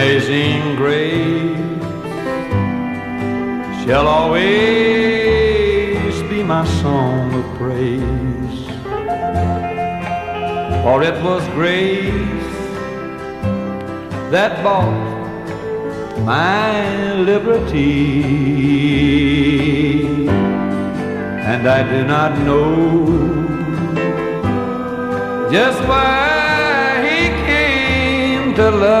Amazing 0.00 0.64
grace 0.76 1.84
shall 3.84 4.06
always 4.08 4.42
be 6.30 6.42
my 6.42 6.64
song 6.80 7.34
of 7.34 7.44
praise. 7.58 8.60
For 10.82 11.02
it 11.02 11.22
was 11.22 11.46
grace 11.48 12.48
that 14.32 14.64
bought 14.64 16.16
my 16.24 17.12
liberty. 17.16 18.22
And 21.52 21.68
I 21.68 21.82
do 21.92 22.06
not 22.06 22.38
know 22.38 22.70
just 25.52 25.78
why 25.86 26.29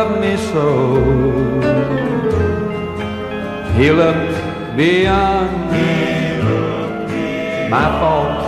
came 0.00 0.12
love 0.12 0.20
me 0.20 0.36
so. 0.36 0.66
He 3.76 3.90
looked 3.90 4.76
beyond 4.76 5.70
my 7.70 7.88
fault 8.00 8.44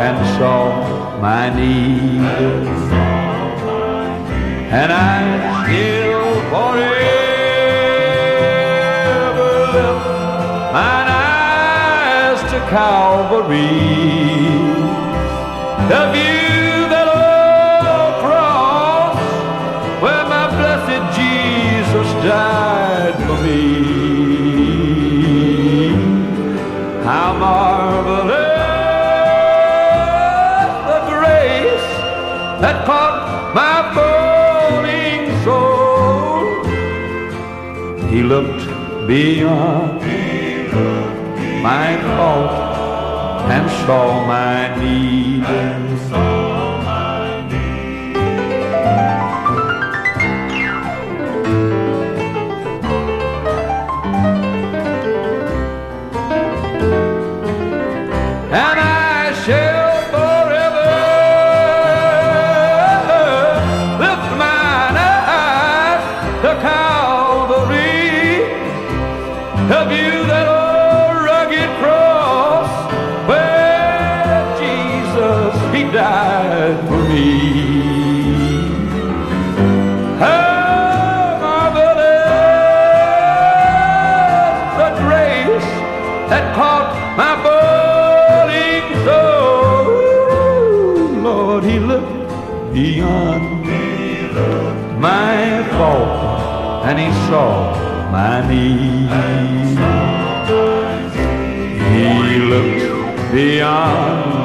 and 0.00 0.26
saw 0.38 1.18
my 1.20 1.50
need. 1.54 2.20
And 4.72 4.92
I 4.92 5.64
still 5.64 6.32
forever 6.50 7.02
lift 9.74 10.06
mine 10.72 11.08
eyes 11.08 12.40
to 12.50 12.58
Calvary. 12.70 14.63
Died 22.24 23.16
for 23.26 23.38
me. 23.42 23.60
How 27.04 27.28
marvelous 27.38 28.54
the 30.90 31.00
grace 31.12 31.90
that 32.62 32.76
caught 32.86 33.18
my 33.54 33.76
falling 33.94 35.24
soul. 35.44 36.44
He 38.08 38.22
looked 38.22 38.64
beyond 39.06 40.00
my 41.62 41.88
fault 42.16 43.50
and 43.54 43.70
saw 43.84 44.26
my 44.26 44.74
need. 44.82 45.14
Calvary, 67.04 68.48
to 69.68 69.78
view 69.92 70.16
that 70.32 70.46
old 70.60 71.16
rugged 71.28 71.70
cross 71.80 72.70
where 73.28 74.40
Jesus 74.62 75.54
He 75.74 75.82
died 76.00 76.78
for 76.88 77.00
me. 77.10 77.28
How 80.18 81.36
marvelous 81.44 82.24
the 84.80 84.90
grace 85.04 85.70
that 86.30 86.44
caught 86.58 86.90
my 87.20 87.32
falling 87.44 88.86
soul. 89.04 89.88
Lord, 91.26 91.62
He 91.64 91.76
looked 91.78 92.32
beyond 92.72 93.44
my 94.98 95.36
fault 95.76 96.33
and 96.86 96.98
He 96.98 97.10
saw 97.28 97.74
my 98.10 98.46
need. 98.46 99.08
He 101.94 102.38
looked 102.38 103.32
beyond 103.32 104.43